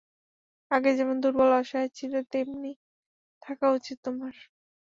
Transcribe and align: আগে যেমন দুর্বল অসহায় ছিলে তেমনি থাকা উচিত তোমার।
আগে 0.71 0.91
যেমন 0.93 1.15
দুর্বল 1.23 1.49
অসহায় 1.53 1.89
ছিলে 1.93 2.19
তেমনি 2.31 2.71
থাকা 3.41 3.65
উচিত 3.71 3.97
তোমার। 4.03 4.33